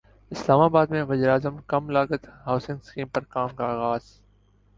اسلام 0.31 0.59
اباد 0.59 0.87
میں 0.87 1.03
وزیراعظم 1.03 1.57
کم 1.67 1.89
لاگت 1.89 2.27
ہاسنگ 2.45 2.77
اسکیم 2.77 3.07
پر 3.07 3.23
کام 3.29 3.55
کا 3.55 3.71
اغاز 3.71 4.11